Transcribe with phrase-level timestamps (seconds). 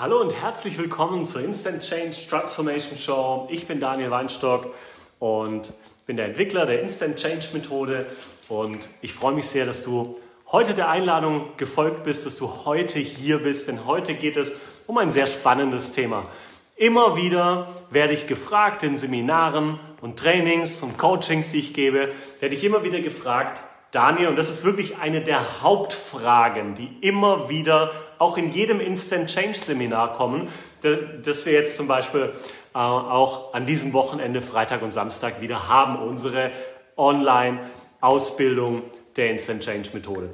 [0.00, 3.46] Hallo und herzlich willkommen zur Instant Change Transformation Show.
[3.50, 4.74] Ich bin Daniel Weinstock
[5.18, 5.74] und
[6.06, 8.06] bin der Entwickler der Instant Change Methode
[8.48, 10.18] und ich freue mich sehr, dass du
[10.52, 14.52] heute der Einladung gefolgt bist, dass du heute hier bist, denn heute geht es
[14.86, 16.28] um ein sehr spannendes Thema.
[16.76, 22.08] Immer wieder werde ich gefragt in Seminaren und Trainings und Coachings, die ich gebe,
[22.40, 27.48] werde ich immer wieder gefragt, Daniel, und das ist wirklich eine der Hauptfragen, die immer
[27.48, 30.48] wieder auch in jedem Instant Change Seminar kommen,
[30.82, 32.32] dass wir jetzt zum Beispiel
[32.74, 36.52] äh, auch an diesem Wochenende, Freitag und Samstag wieder haben, unsere
[36.96, 38.82] Online-Ausbildung
[39.16, 40.30] der Instant Change Methode.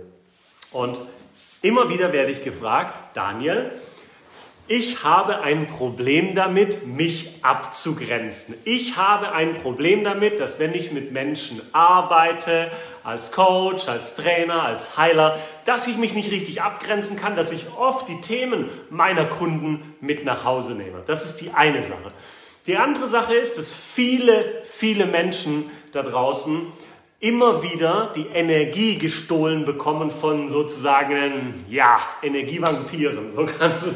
[0.70, 0.98] Und
[1.62, 3.72] immer wieder werde ich gefragt, Daniel,
[4.68, 8.54] ich habe ein Problem damit, mich abzugrenzen.
[8.64, 12.70] Ich habe ein Problem damit, dass wenn ich mit Menschen arbeite,
[13.04, 17.66] als Coach, als Trainer, als Heiler, dass ich mich nicht richtig abgrenzen kann, dass ich
[17.78, 21.02] oft die Themen meiner Kunden mit nach Hause nehme.
[21.06, 22.12] Das ist die eine Sache.
[22.66, 26.72] Die andere Sache ist, dass viele, viele Menschen da draußen
[27.20, 33.32] immer wieder die Energie gestohlen bekommen von sozusagen, ja, Energievampiren.
[33.32, 33.90] So kannst du,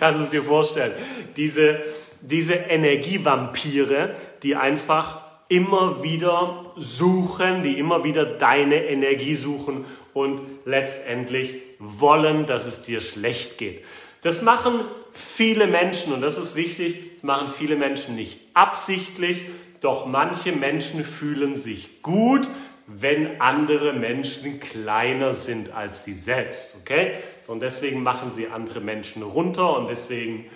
[0.00, 0.92] kannst es dir vorstellen.
[1.36, 1.80] Diese,
[2.20, 11.54] diese Energievampire, die einfach immer wieder suchen, die immer wieder deine Energie suchen und letztendlich
[11.78, 13.84] wollen, dass es dir schlecht geht.
[14.22, 14.80] Das machen
[15.12, 19.42] viele Menschen und das ist wichtig, machen viele Menschen nicht absichtlich,
[19.80, 22.48] doch manche Menschen fühlen sich gut,
[22.86, 26.76] wenn andere Menschen kleiner sind als sie selbst.
[26.80, 27.14] Okay?
[27.46, 30.46] Und deswegen machen sie andere Menschen runter und deswegen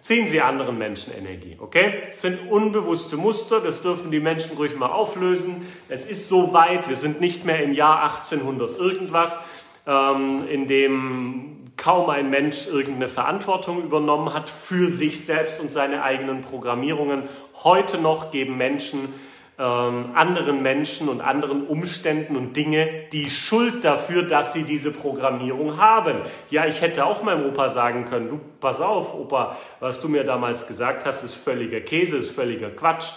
[0.00, 1.56] ziehen sie anderen Menschen Energie.
[1.58, 2.04] Okay?
[2.08, 5.66] Das sind unbewusste Muster, das dürfen die Menschen ruhig mal auflösen.
[5.88, 9.38] Es ist so weit, wir sind nicht mehr im Jahr 1800 irgendwas,
[9.86, 16.02] ähm, in dem kaum ein Mensch irgendeine Verantwortung übernommen hat für sich selbst und seine
[16.02, 17.22] eigenen Programmierungen.
[17.64, 19.14] Heute noch geben Menschen
[19.58, 25.78] ähm, anderen Menschen und anderen Umständen und Dinge die Schuld dafür, dass sie diese Programmierung
[25.78, 26.20] haben.
[26.48, 30.22] Ja, ich hätte auch meinem Opa sagen können, du pass auf, Opa, was du mir
[30.22, 33.10] damals gesagt hast, ist völliger Käse, ist völliger Quatsch.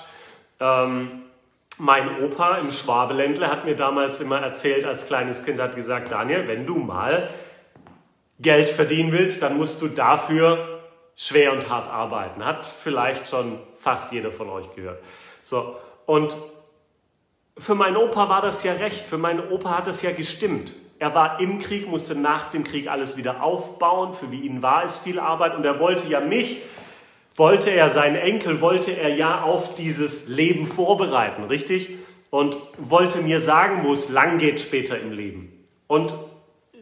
[0.60, 1.22] Ähm,
[1.78, 6.48] mein Opa im Schwabeländle hat mir damals immer erzählt, als kleines Kind hat gesagt, Daniel,
[6.48, 7.30] wenn du mal
[8.42, 10.80] Geld verdienen willst, dann musst du dafür
[11.16, 12.44] schwer und hart arbeiten.
[12.44, 15.02] Hat vielleicht schon fast jeder von euch gehört.
[15.44, 15.76] So,
[16.06, 16.36] und
[17.58, 20.74] für meinen Opa war das ja recht, für meinen Opa hat das ja gestimmt.
[21.00, 24.98] Er war im Krieg, musste nach dem Krieg alles wieder aufbauen, für ihn war es
[24.98, 26.62] viel Arbeit und er wollte ja mich,
[27.36, 31.98] wollte er seinen Enkel, wollte er ja auf dieses Leben vorbereiten, richtig?
[32.30, 35.66] Und wollte mir sagen, wo es lang geht später im Leben.
[35.88, 36.14] Und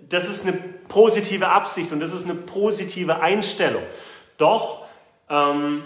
[0.09, 0.57] das ist eine
[0.89, 3.83] positive Absicht und das ist eine positive Einstellung.
[4.37, 4.85] Doch
[5.29, 5.83] ähm,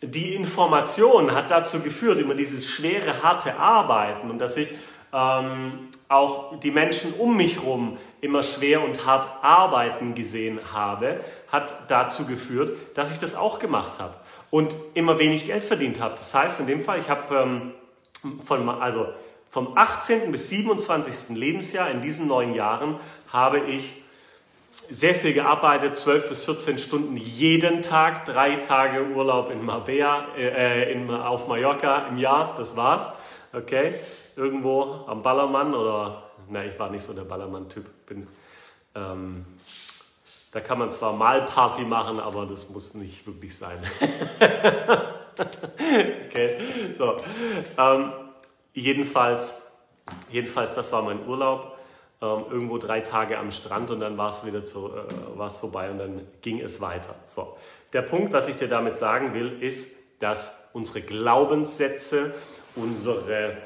[0.00, 4.68] die Information hat dazu geführt, immer dieses schwere, harte Arbeiten und dass ich
[5.12, 11.20] ähm, auch die Menschen um mich herum immer schwer und hart arbeiten gesehen habe,
[11.50, 14.14] hat dazu geführt, dass ich das auch gemacht habe
[14.50, 16.14] und immer wenig Geld verdient habe.
[16.14, 17.72] Das heißt, in dem Fall, ich habe ähm,
[18.40, 19.08] von, also
[19.48, 20.32] vom 18.
[20.32, 21.36] bis 27.
[21.36, 22.96] Lebensjahr in diesen neun Jahren
[23.32, 24.01] habe ich
[24.92, 30.92] sehr viel gearbeitet, 12 bis 14 Stunden jeden Tag, drei Tage Urlaub in Marbella, äh,
[30.92, 33.08] in, auf Mallorca im Jahr, das war's.
[33.54, 33.94] Okay,
[34.36, 38.26] irgendwo am Ballermann oder, na, ich war nicht so der Ballermann-Typ, bin,
[38.94, 39.46] ähm,
[40.52, 43.78] da kann man zwar mal Party machen, aber das muss nicht wirklich sein.
[46.28, 46.56] okay,
[46.98, 47.16] so,
[47.78, 48.12] ähm,
[48.74, 49.54] jedenfalls,
[50.30, 51.78] jedenfalls, das war mein Urlaub
[52.22, 55.90] ähm, irgendwo drei Tage am Strand und dann war es wieder zu, äh, war's vorbei
[55.90, 57.14] und dann ging es weiter.
[57.26, 57.56] So.
[57.92, 62.32] Der Punkt, was ich dir damit sagen will, ist, dass unsere Glaubenssätze,
[62.76, 63.58] unsere,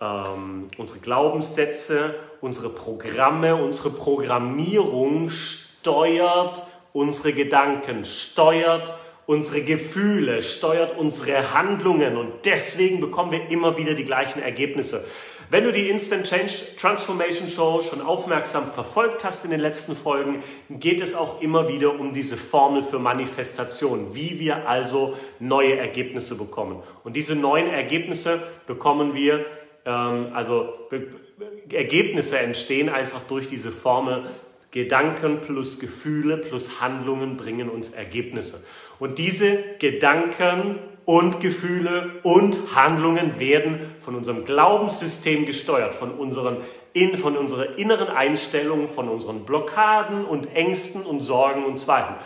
[0.00, 6.62] ähm, unsere Glaubenssätze, unsere Programme, unsere Programmierung steuert
[6.94, 8.94] unsere Gedanken, steuert
[9.26, 15.04] unsere Gefühle, steuert unsere Handlungen und deswegen bekommen wir immer wieder die gleichen Ergebnisse.
[15.50, 20.42] Wenn du die Instant Change Transformation Show schon aufmerksam verfolgt hast in den letzten Folgen,
[20.70, 26.36] geht es auch immer wieder um diese Formel für Manifestation, wie wir also neue Ergebnisse
[26.36, 26.82] bekommen.
[27.04, 29.44] Und diese neuen Ergebnisse bekommen wir,
[29.84, 30.72] ähm, also
[31.70, 34.30] Ergebnisse entstehen einfach durch diese Formel.
[34.70, 38.64] Gedanken plus Gefühle plus Handlungen bringen uns Ergebnisse.
[38.98, 46.58] Und diese Gedanken und Gefühle und Handlungen werden von unserem Glaubenssystem gesteuert, von, unseren,
[46.92, 52.16] in, von unserer inneren Einstellung, von unseren Blockaden und Ängsten und Sorgen und Zweifeln.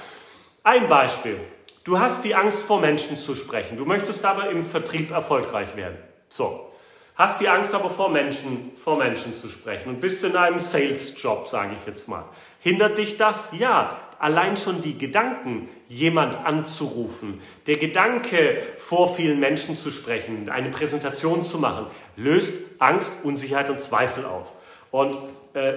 [0.62, 1.38] Ein Beispiel.
[1.84, 3.76] Du hast die Angst vor Menschen zu sprechen.
[3.76, 5.96] Du möchtest aber im Vertrieb erfolgreich werden.
[6.28, 6.70] So.
[7.14, 11.48] Hast die Angst aber vor Menschen, vor Menschen zu sprechen und bist in einem Sales-Job,
[11.48, 12.24] sage ich jetzt mal.
[12.60, 13.48] Hindert dich das?
[13.58, 13.98] Ja.
[14.18, 21.44] Allein schon die Gedanken, jemand anzurufen, der Gedanke, vor vielen Menschen zu sprechen, eine Präsentation
[21.44, 21.86] zu machen,
[22.16, 24.54] löst Angst, Unsicherheit und Zweifel aus.
[24.90, 25.16] Und
[25.54, 25.74] äh,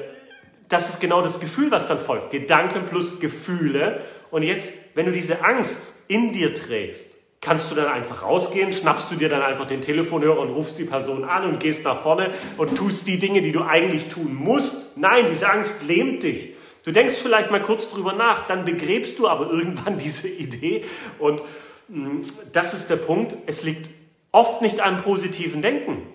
[0.69, 2.31] das ist genau das Gefühl, was dann folgt.
[2.31, 4.01] Gedanken plus Gefühle.
[4.31, 7.11] Und jetzt, wenn du diese Angst in dir trägst,
[7.41, 10.85] kannst du dann einfach rausgehen, schnappst du dir dann einfach den Telefonhörer und rufst die
[10.85, 14.97] Person an und gehst nach vorne und tust die Dinge, die du eigentlich tun musst.
[14.97, 16.55] Nein, diese Angst lähmt dich.
[16.83, 20.85] Du denkst vielleicht mal kurz drüber nach, dann begräbst du aber irgendwann diese Idee.
[21.19, 21.41] Und
[21.87, 22.21] mm,
[22.53, 23.35] das ist der Punkt.
[23.45, 23.89] Es liegt
[24.31, 26.07] oft nicht am positiven Denken.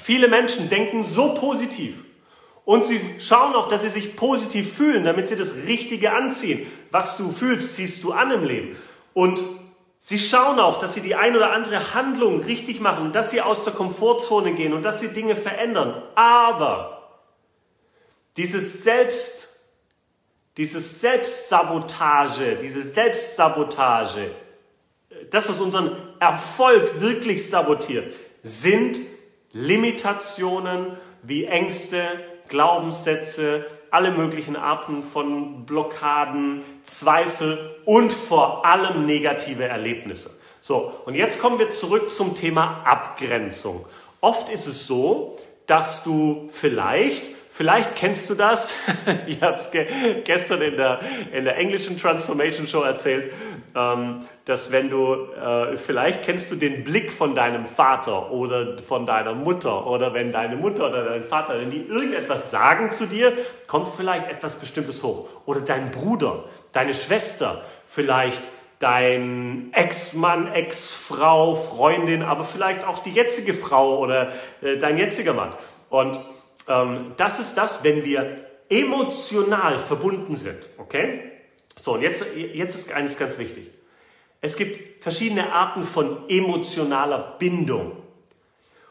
[0.00, 2.04] Viele Menschen denken so positiv.
[2.64, 6.66] Und sie schauen auch, dass sie sich positiv fühlen, damit sie das Richtige anziehen.
[6.90, 8.76] Was du fühlst, ziehst du an im Leben.
[9.14, 9.40] Und
[9.98, 13.64] sie schauen auch, dass sie die ein oder andere Handlung richtig machen, dass sie aus
[13.64, 16.02] der Komfortzone gehen und dass sie Dinge verändern.
[16.14, 17.20] Aber
[18.36, 19.47] dieses Selbst,
[20.58, 24.30] dieses Selbstsabotage, diese Selbstsabotage,
[25.30, 28.12] das, was unseren Erfolg wirklich sabotiert,
[28.42, 28.98] sind
[29.52, 32.02] Limitationen wie Ängste,
[32.48, 40.30] Glaubenssätze, alle möglichen Arten von Blockaden, Zweifel und vor allem negative Erlebnisse.
[40.60, 43.86] So, und jetzt kommen wir zurück zum Thema Abgrenzung.
[44.20, 48.74] Oft ist es so, dass du vielleicht, vielleicht kennst du das,
[49.26, 49.86] ich habe es ge
[50.24, 51.00] gestern in der,
[51.32, 53.32] in der englischen Transformation Show erzählt,
[53.74, 59.04] ähm, dass wenn du, äh, vielleicht kennst du den Blick von deinem Vater oder von
[59.06, 63.32] deiner Mutter oder wenn deine Mutter oder dein Vater, wenn die irgendetwas sagen zu dir,
[63.66, 65.28] kommt vielleicht etwas Bestimmtes hoch.
[65.44, 68.42] Oder dein Bruder, deine Schwester, vielleicht
[68.78, 75.52] dein Ex-Mann, Ex-Frau, Freundin, aber vielleicht auch die jetzige Frau oder äh, dein jetziger Mann.
[75.90, 76.18] Und
[77.16, 81.32] das ist das, wenn wir emotional verbunden sind, okay?
[81.80, 83.70] So, und jetzt, jetzt ist eines ganz wichtig.
[84.40, 87.96] Es gibt verschiedene Arten von emotionaler Bindung.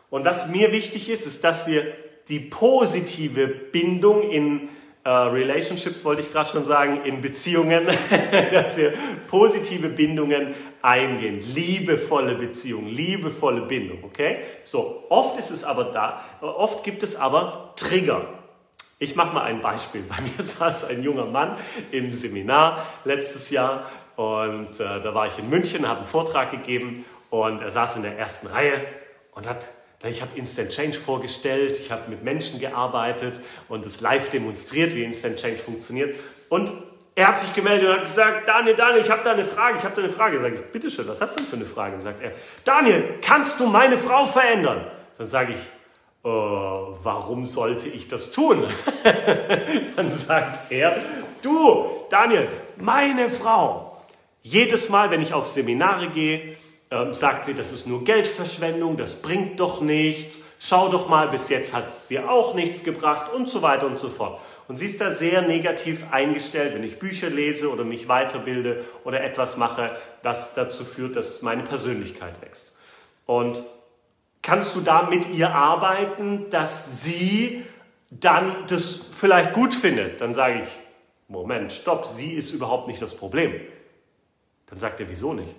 [0.09, 1.83] Und was mir wichtig ist, ist, dass wir
[2.27, 4.69] die positive Bindung in
[5.09, 7.87] Relationships, wollte ich gerade schon sagen, in Beziehungen,
[8.51, 8.93] dass wir
[9.27, 14.39] positive Bindungen eingehen, liebevolle Beziehungen, liebevolle Bindung, okay?
[14.63, 18.21] So, oft ist es aber da, oft gibt es aber Trigger.
[18.99, 20.01] Ich mache mal ein Beispiel.
[20.09, 21.57] Bei mir saß ein junger Mann
[21.91, 27.05] im Seminar letztes Jahr und äh, da war ich in München, habe einen Vortrag gegeben
[27.29, 28.81] und er saß in der ersten Reihe
[29.31, 29.67] und hat,
[30.03, 35.03] ich habe Instant Change vorgestellt, ich habe mit Menschen gearbeitet und es live demonstriert, wie
[35.03, 36.15] Instant Change funktioniert.
[36.49, 36.71] Und
[37.15, 39.83] er hat sich gemeldet und hat gesagt, Daniel, Daniel, ich habe da eine Frage, ich
[39.83, 40.39] habe da eine Frage.
[40.39, 41.93] Sag ich, bitteschön, was hast du denn für eine Frage?
[41.93, 42.31] Dann sagt er,
[42.63, 44.85] Daniel, kannst du meine Frau verändern?
[45.17, 48.67] Dann sage ich, äh, warum sollte ich das tun?
[49.95, 50.95] Dann sagt er,
[51.41, 53.99] du, Daniel, meine Frau,
[54.43, 56.55] jedes Mal, wenn ich auf Seminare gehe,
[56.89, 61.49] äh, sagt sie, das ist nur Geldverschwendung, das bringt doch nichts, schau doch mal, bis
[61.49, 64.39] jetzt hat es dir auch nichts gebracht und so weiter und so fort.
[64.67, 69.23] Und sie ist da sehr negativ eingestellt, wenn ich Bücher lese oder mich weiterbilde oder
[69.23, 72.77] etwas mache, das dazu führt, dass meine Persönlichkeit wächst.
[73.25, 73.63] Und
[74.41, 77.63] kannst du da mit ihr arbeiten, dass sie
[78.09, 80.19] dann das vielleicht gut findet?
[80.19, 80.69] Dann sage ich,
[81.29, 83.53] Moment, stopp, sie ist überhaupt nicht das Problem.
[84.67, 85.53] Dann sagt er, wieso nicht?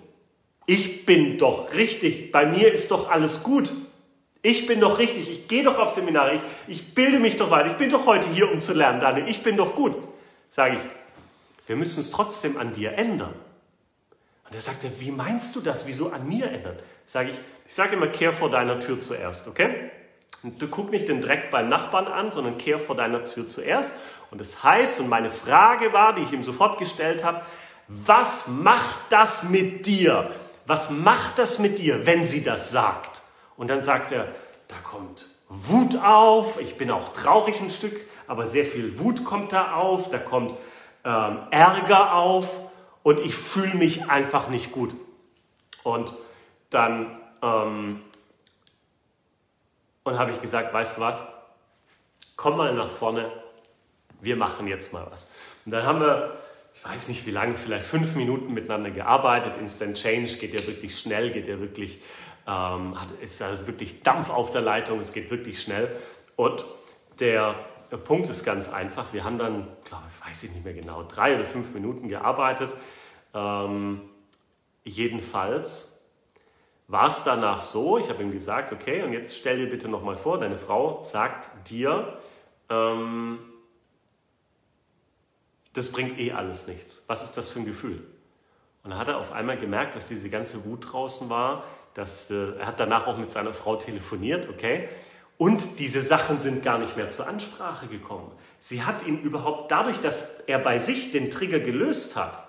[0.69, 3.71] Ich bin doch richtig, bei mir ist doch alles gut.
[4.43, 7.71] Ich bin doch richtig, ich gehe doch auf Seminare, ich, ich bilde mich doch weiter,
[7.71, 9.95] ich bin doch heute hier, um zu lernen, Daniel, ich bin doch gut.
[10.51, 10.81] Sage ich,
[11.65, 13.33] wir müssen es trotzdem an dir ändern.
[14.45, 15.87] Und er sagt, wie meinst du das?
[15.87, 16.77] Wieso an mir ändern?
[17.07, 17.35] Sage ich,
[17.65, 19.89] ich sage immer, kehr vor deiner Tür zuerst, okay?
[20.43, 23.89] Und du guck nicht den Dreck beim Nachbarn an, sondern kehr vor deiner Tür zuerst.
[24.29, 27.41] Und das heißt, und meine Frage war, die ich ihm sofort gestellt habe,
[27.87, 30.29] was macht das mit dir?
[30.69, 33.23] Was macht das mit dir, wenn sie das sagt?
[33.57, 34.27] Und dann sagt er,
[34.67, 39.51] da kommt Wut auf, ich bin auch traurig ein Stück, aber sehr viel Wut kommt
[39.51, 40.51] da auf, da kommt
[41.03, 42.59] ähm, Ärger auf
[43.01, 44.93] und ich fühle mich einfach nicht gut.
[45.81, 46.13] Und
[46.69, 48.03] dann ähm,
[50.03, 51.23] und habe ich gesagt, weißt du was,
[52.35, 53.31] komm mal nach vorne,
[54.21, 55.25] wir machen jetzt mal was.
[55.65, 56.37] Und dann haben wir
[56.79, 59.57] ich weiß nicht wie lange, vielleicht fünf Minuten miteinander gearbeitet.
[59.57, 62.01] Instant Change geht ja wirklich schnell, geht ja wirklich,
[62.47, 65.93] ähm, hat, ist also wirklich Dampf auf der Leitung, es geht wirklich schnell.
[66.37, 66.63] Und
[67.19, 67.55] der,
[68.05, 69.11] Punkt ist ganz einfach.
[69.13, 72.73] Wir haben dann, glaube ich, weiß ich nicht mehr genau, drei oder fünf Minuten gearbeitet.
[73.33, 74.01] Ähm,
[74.83, 75.99] jedenfalls
[76.87, 80.17] war es danach so, ich habe ihm gesagt, okay, und jetzt stell dir bitte nochmal
[80.17, 82.19] vor, deine Frau sagt dir,
[82.69, 83.39] ähm,
[85.79, 87.01] das bringt eh alles nichts.
[87.07, 88.03] Was ist das für ein Gefühl?
[88.83, 92.57] Und dann hat er auf einmal gemerkt, dass diese ganze Wut draußen war, dass, äh,
[92.59, 94.89] er hat danach auch mit seiner Frau telefoniert, okay,
[95.37, 98.29] und diese Sachen sind gar nicht mehr zur Ansprache gekommen.
[98.59, 102.47] Sie hat ihn überhaupt, dadurch, dass er bei sich den Trigger gelöst hat,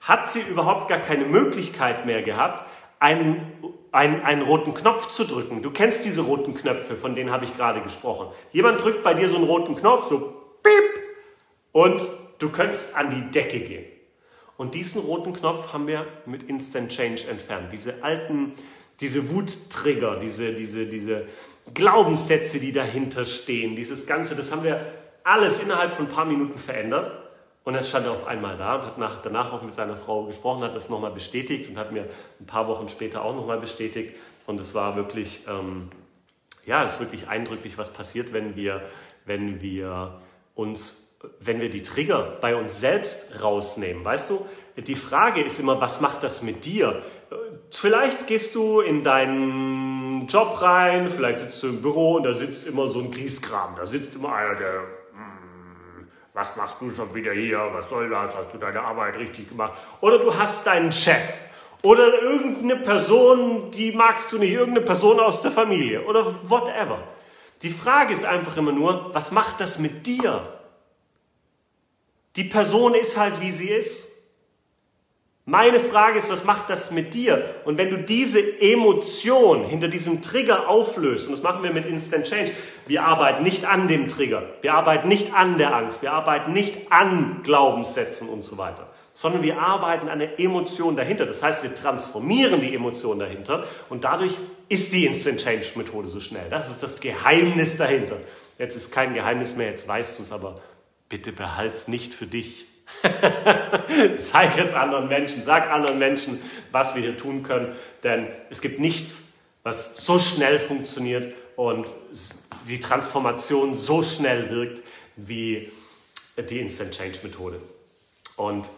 [0.00, 2.64] hat sie überhaupt gar keine Möglichkeit mehr gehabt,
[2.98, 3.52] einen,
[3.92, 5.60] einen, einen roten Knopf zu drücken.
[5.60, 8.28] Du kennst diese roten Knöpfe, von denen habe ich gerade gesprochen.
[8.52, 10.18] Jemand drückt bei dir so einen roten Knopf, so
[10.62, 11.02] piep,
[11.72, 13.84] und du könntest an die Decke gehen.
[14.56, 17.72] Und diesen roten Knopf haben wir mit Instant Change entfernt.
[17.72, 18.54] Diese alten,
[19.00, 21.26] diese Wuttrigger, diese, diese, diese
[21.74, 24.80] Glaubenssätze, die dahinter stehen, dieses Ganze, das haben wir
[25.22, 27.12] alles innerhalb von ein paar Minuten verändert.
[27.64, 30.24] Und dann stand er auf einmal da und hat nach, danach auch mit seiner Frau
[30.24, 32.08] gesprochen, hat das nochmal bestätigt und hat mir
[32.40, 34.16] ein paar Wochen später auch nochmal bestätigt.
[34.46, 35.90] Und es war wirklich, ähm,
[36.64, 38.82] ja, es ist wirklich eindrücklich, was passiert, wenn wir,
[39.26, 40.18] wenn wir
[40.54, 41.07] uns,
[41.40, 44.04] wenn wir die Trigger bei uns selbst rausnehmen.
[44.04, 44.46] Weißt du,
[44.76, 47.02] die Frage ist immer, was macht das mit dir?
[47.70, 52.66] Vielleicht gehst du in deinen Job rein, vielleicht sitzt du im Büro und da sitzt
[52.66, 53.74] immer so ein Grieskram.
[53.76, 54.84] Da sitzt immer einer, der
[56.38, 59.72] was machst du schon wieder hier, was soll das, hast du deine Arbeit richtig gemacht?
[60.00, 61.32] Oder du hast deinen Chef
[61.82, 66.98] oder irgendeine Person, die magst du nicht, irgendeine Person aus der Familie oder whatever.
[67.62, 70.57] Die Frage ist einfach immer nur, was macht das mit dir?
[72.38, 74.12] Die Person ist halt, wie sie ist.
[75.44, 77.44] Meine Frage ist, was macht das mit dir?
[77.64, 82.28] Und wenn du diese Emotion hinter diesem Trigger auflöst, und das machen wir mit Instant
[82.28, 82.52] Change,
[82.86, 86.92] wir arbeiten nicht an dem Trigger, wir arbeiten nicht an der Angst, wir arbeiten nicht
[86.92, 91.26] an Glaubenssätzen und so weiter, sondern wir arbeiten an der Emotion dahinter.
[91.26, 94.36] Das heißt, wir transformieren die Emotion dahinter und dadurch
[94.68, 96.48] ist die Instant Change Methode so schnell.
[96.50, 98.18] Das ist das Geheimnis dahinter.
[98.60, 100.60] Jetzt ist kein Geheimnis mehr, jetzt weißt du es, aber
[101.08, 102.66] bitte behalt's nicht für dich.
[104.18, 106.40] Zeig es anderen Menschen, sag anderen Menschen,
[106.72, 111.86] was wir hier tun können, denn es gibt nichts, was so schnell funktioniert und
[112.66, 114.82] die Transformation so schnell wirkt
[115.16, 115.70] wie
[116.38, 117.60] die Instant Change Methode.
[118.36, 118.70] Und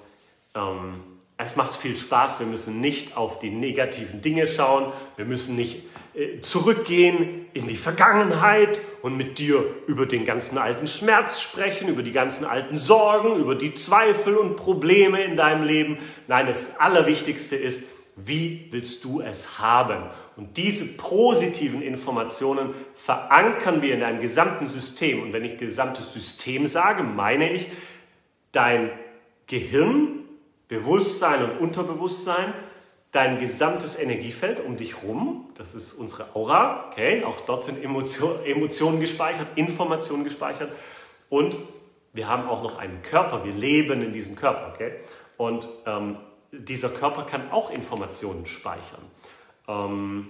[0.55, 1.03] ähm,
[1.37, 2.41] es macht viel Spaß.
[2.41, 4.93] Wir müssen nicht auf die negativen Dinge schauen.
[5.17, 5.83] Wir müssen nicht
[6.41, 12.13] zurückgehen in die Vergangenheit und mit dir über den ganzen alten Schmerz sprechen, über die
[12.13, 15.99] ganzen alten Sorgen, über die Zweifel und Probleme in deinem Leben.
[16.27, 17.85] Nein, das Allerwichtigste ist,
[18.17, 20.03] wie willst du es haben?
[20.37, 25.23] Und diese positiven Informationen verankern wir in einem gesamten System.
[25.23, 27.69] Und wenn ich gesamtes System sage, meine ich
[28.53, 28.91] dein
[29.47, 30.25] Gehirn,
[30.69, 32.53] Bewusstsein und Unterbewusstsein,
[33.13, 38.45] dein gesamtes Energiefeld um dich rum, das ist unsere Aura, okay, auch dort sind Emotion,
[38.45, 40.71] Emotionen gespeichert, Informationen gespeichert.
[41.29, 41.57] Und
[42.13, 44.93] wir haben auch noch einen Körper, wir leben in diesem Körper, okay,
[45.37, 46.19] und ähm,
[46.53, 49.03] dieser Körper kann auch Informationen speichern.
[49.69, 50.29] Ähm,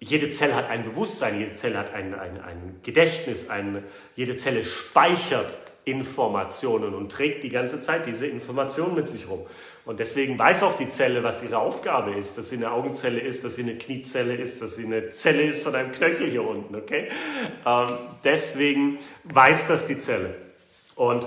[0.00, 3.84] jede Zelle hat ein Bewusstsein, jede Zelle hat ein, ein, ein Gedächtnis, ein,
[4.16, 5.56] jede Zelle speichert
[5.90, 9.46] Informationen und trägt die ganze Zeit diese Informationen mit sich rum.
[9.84, 13.42] Und deswegen weiß auch die Zelle, was ihre Aufgabe ist, dass sie eine Augenzelle ist,
[13.42, 16.76] dass sie eine Kniezelle ist, dass sie eine Zelle ist von einem Knöchel hier unten,
[16.76, 17.08] okay?
[17.64, 17.88] Ähm,
[18.22, 20.34] deswegen weiß das die Zelle.
[20.94, 21.26] Und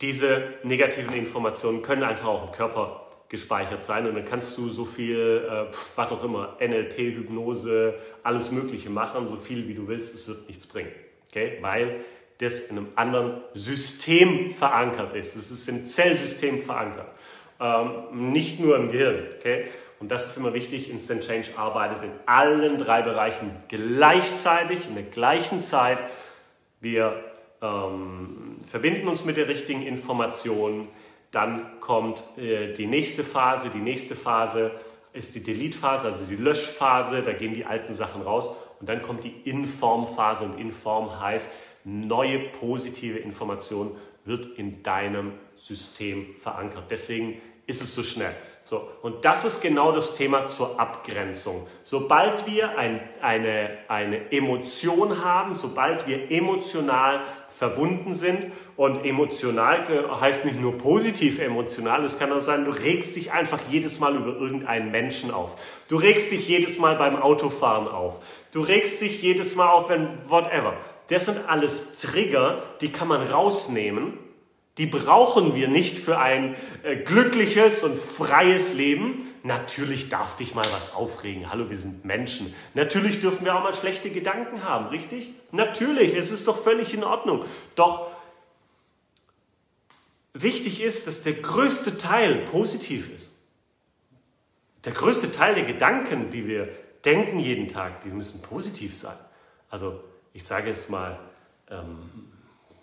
[0.00, 4.84] diese negativen Informationen können einfach auch im Körper gespeichert sein und dann kannst du so
[4.84, 10.14] viel, äh, was auch immer, NLP, Hypnose, alles Mögliche machen, so viel wie du willst,
[10.14, 10.92] es wird nichts bringen,
[11.28, 11.58] okay?
[11.60, 12.04] Weil
[12.38, 15.36] das in einem anderen System verankert ist.
[15.36, 17.08] Es ist im Zellsystem verankert,
[17.60, 19.26] ähm, nicht nur im Gehirn.
[19.38, 19.66] Okay?
[20.00, 20.90] Und das ist immer wichtig.
[20.90, 25.98] Instant Change arbeitet in allen drei Bereichen gleichzeitig, in der gleichen Zeit.
[26.80, 27.24] Wir
[27.62, 30.88] ähm, verbinden uns mit der richtigen Information.
[31.30, 33.70] Dann kommt äh, die nächste Phase.
[33.72, 34.72] Die nächste Phase
[35.12, 37.22] ist die Delete-Phase, also die Löschphase.
[37.22, 38.54] Da gehen die alten Sachen raus.
[38.80, 40.44] Und dann kommt die Inform-Phase.
[40.44, 41.50] Und Inform heißt,
[41.84, 43.92] neue positive Information
[44.24, 46.84] wird in deinem System verankert.
[46.90, 48.34] Deswegen ist es so schnell.
[48.66, 51.66] So, und das ist genau das Thema zur Abgrenzung.
[51.82, 59.86] Sobald wir ein, eine, eine Emotion haben, sobald wir emotional verbunden sind, und emotional
[60.20, 64.16] heißt nicht nur positiv emotional, es kann auch sein, du regst dich einfach jedes Mal
[64.16, 65.56] über irgendeinen Menschen auf.
[65.88, 68.18] Du regst dich jedes Mal beim Autofahren auf.
[68.50, 70.74] Du regst dich jedes Mal auf, wenn whatever.
[71.08, 74.18] Das sind alles Trigger, die kann man rausnehmen,
[74.78, 79.28] Die brauchen wir nicht für ein äh, glückliches und freies Leben.
[79.44, 81.50] Natürlich darf dich mal was aufregen.
[81.50, 82.52] Hallo, wir sind Menschen.
[82.74, 85.30] Natürlich dürfen wir auch mal schlechte Gedanken haben, richtig?
[85.52, 87.44] Natürlich, es ist doch völlig in Ordnung.
[87.76, 88.10] Doch
[90.32, 93.30] wichtig ist, dass der größte Teil positiv ist.
[94.84, 96.68] Der größte Teil der Gedanken, die wir
[97.04, 99.16] denken jeden Tag, die müssen positiv sein.
[99.70, 100.00] Also
[100.34, 101.18] ich sage jetzt mal,
[101.70, 102.10] ähm,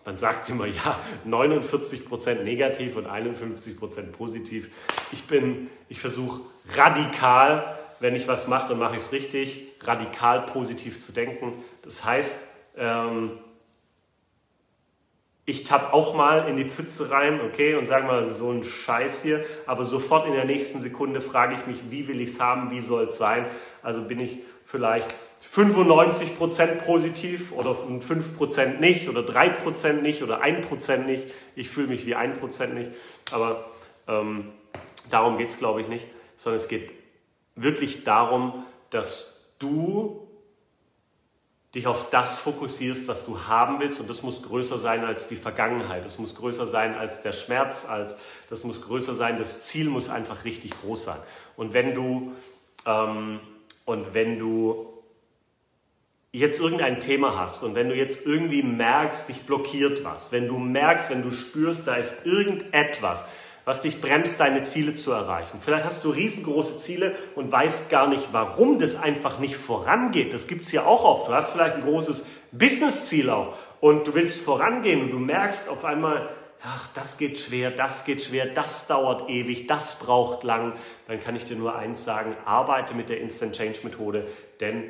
[0.03, 4.70] man sagt immer, ja, 49% negativ und 51% positiv.
[5.12, 6.41] Ich bin, ich versuche
[6.75, 11.53] radikal, wenn ich was mache, dann mache ich es richtig, radikal positiv zu denken.
[11.84, 13.38] Das heißt, ähm,
[15.51, 19.22] ich tapp auch mal in die Pfütze rein, okay, und sage mal, so ein Scheiß
[19.22, 22.72] hier, aber sofort in der nächsten Sekunde frage ich mich, wie will ich es haben,
[22.72, 23.46] wie soll es sein?
[23.84, 25.13] Also bin ich vielleicht
[25.53, 31.25] 95% positiv oder 5% nicht oder 3% nicht oder 1% nicht.
[31.55, 32.91] Ich fühle mich wie 1% nicht,
[33.31, 33.65] aber
[34.08, 34.53] ähm,
[35.10, 36.05] darum geht es, glaube ich, nicht,
[36.38, 36.93] sondern es geht
[37.55, 40.30] wirklich darum, dass du
[41.73, 45.37] dich auf das fokussierst, was du haben willst und das muss größer sein als die
[45.37, 48.17] Vergangenheit, das muss größer sein als der Schmerz, als
[48.49, 51.19] das muss größer sein, das Ziel muss einfach richtig groß sein.
[51.55, 52.33] Und wenn du
[52.85, 53.39] ähm,
[53.85, 54.87] und wenn du
[56.31, 60.57] jetzt irgendein Thema hast und wenn du jetzt irgendwie merkst, dich blockiert was, wenn du
[60.57, 63.25] merkst, wenn du spürst, da ist irgendetwas,
[63.65, 65.59] was dich bremst, deine Ziele zu erreichen.
[65.59, 70.33] Vielleicht hast du riesengroße Ziele und weißt gar nicht, warum das einfach nicht vorangeht.
[70.33, 71.27] Das gibt es ja auch oft.
[71.27, 75.85] Du hast vielleicht ein großes Business-Ziel auch und du willst vorangehen und du merkst auf
[75.85, 76.29] einmal,
[76.63, 80.73] ach, das geht schwer, das geht schwer, das dauert ewig, das braucht lang.
[81.07, 84.27] Dann kann ich dir nur eins sagen, arbeite mit der Instant Change Methode,
[84.59, 84.89] denn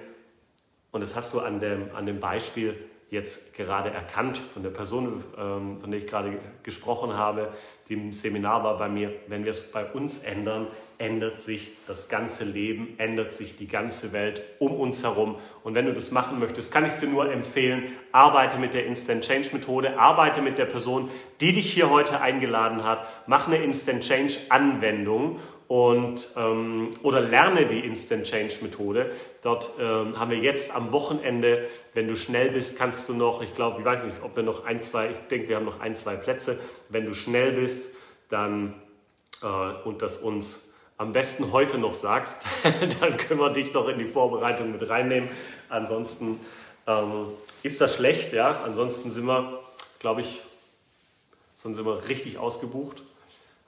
[0.92, 2.78] und das hast du an dem, an dem Beispiel
[3.12, 7.50] jetzt gerade erkannt von der Person, ähm, von der ich gerade gesprochen habe,
[7.90, 9.14] die im Seminar war bei mir.
[9.28, 14.14] Wenn wir es bei uns ändern, ändert sich das ganze Leben, ändert sich die ganze
[14.14, 15.36] Welt um uns herum.
[15.64, 18.86] Und wenn du das machen möchtest, kann ich es dir nur empfehlen, arbeite mit der
[18.86, 21.10] Instant Change Methode, arbeite mit der Person,
[21.42, 25.40] die dich hier heute eingeladen hat, mach eine Instant Change Anwendung
[25.72, 29.10] und, ähm, oder lerne die Instant Change Methode.
[29.42, 33.54] Dort ähm, haben wir jetzt am Wochenende, wenn du schnell bist, kannst du noch, ich
[33.54, 35.96] glaube, ich weiß nicht, ob wir noch ein, zwei, ich denke, wir haben noch ein,
[35.96, 36.60] zwei Plätze.
[36.90, 37.96] Wenn du schnell bist,
[38.28, 38.74] dann
[39.42, 39.46] äh,
[39.88, 42.44] und das uns am besten heute noch sagst,
[43.00, 45.30] dann können wir dich noch in die Vorbereitung mit reinnehmen.
[45.70, 46.38] Ansonsten
[46.86, 47.28] ähm,
[47.64, 48.60] ist das schlecht, ja.
[48.66, 49.62] Ansonsten sind wir,
[50.00, 50.42] glaube ich,
[51.56, 53.04] sonst sind wir richtig ausgebucht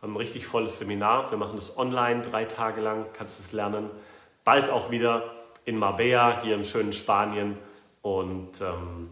[0.03, 1.31] haben ein richtig volles Seminar.
[1.31, 3.89] Wir machen das online drei Tage lang, kannst es lernen.
[4.43, 7.57] Bald auch wieder in Marbella, hier im schönen Spanien.
[8.01, 9.09] Und ähm,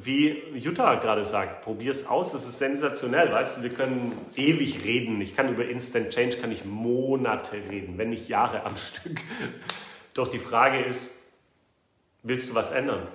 [0.00, 4.84] wie Jutta gerade sagt, probier es aus, es ist sensationell, weißt du, wir können ewig
[4.84, 5.20] reden.
[5.20, 9.20] Ich kann über Instant Change, kann ich Monate reden, wenn nicht Jahre am Stück.
[10.14, 11.16] Doch die Frage ist,
[12.22, 13.08] willst du was ändern?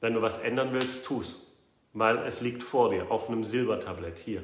[0.00, 1.36] Wenn du was ändern willst, tu es.
[1.92, 4.42] Weil es liegt vor dir auf einem Silbertablett hier.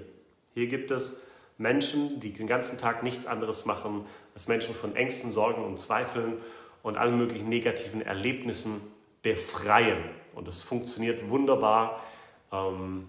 [0.55, 1.25] Hier gibt es
[1.59, 6.39] Menschen, die den ganzen Tag nichts anderes machen, als Menschen von Ängsten, Sorgen und Zweifeln
[6.83, 8.81] und allen möglichen negativen Erlebnissen
[9.23, 9.99] befreien.
[10.35, 12.03] Und es funktioniert wunderbar.
[12.53, 13.09] Ähm,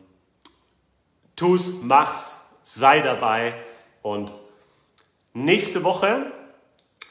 [1.36, 3.56] tu's, mach's, sei dabei.
[4.02, 4.34] Und
[5.34, 6.32] nächste Woche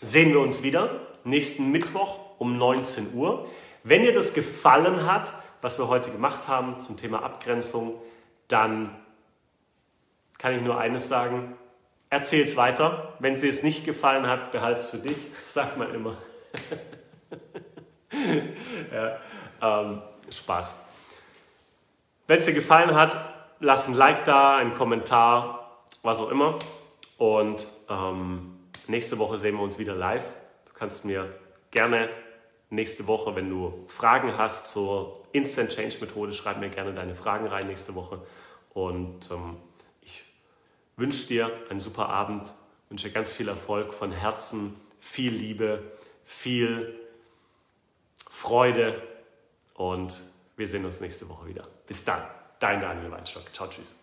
[0.01, 3.49] sehen wir uns wieder, nächsten Mittwoch um 19 Uhr.
[3.83, 7.94] Wenn dir das gefallen hat, was wir heute gemacht haben zum Thema Abgrenzung,
[8.49, 8.94] dann
[10.44, 11.57] kann ich nur eines sagen,
[12.11, 13.14] erzähl es weiter.
[13.18, 16.18] Wenn es dir nicht gefallen hat, behalt es für dich, sagt man immer.
[18.92, 19.16] ja,
[19.62, 20.87] ähm, Spaß.
[22.26, 23.16] Wenn es dir gefallen hat,
[23.61, 26.59] lass ein Like da, einen Kommentar, was auch immer.
[27.16, 30.26] Und ähm, nächste Woche sehen wir uns wieder live.
[30.66, 31.26] Du kannst mir
[31.70, 32.11] gerne
[32.68, 37.46] nächste Woche, wenn du Fragen hast zur Instant Change Methode, schreib mir gerne deine Fragen
[37.46, 38.20] rein nächste Woche.
[38.74, 39.57] Und ähm,
[40.96, 42.52] wünsche dir einen super Abend,
[42.88, 45.83] wünsche dir ganz viel Erfolg von Herzen, viel Liebe,
[46.24, 46.98] viel
[48.28, 49.02] Freude
[49.74, 50.20] und
[50.57, 51.66] wir sehen uns nächste Woche wieder.
[51.87, 52.22] Bis dann,
[52.61, 53.52] dein Daniel Weinstock.
[53.52, 53.94] Ciao, tschüss.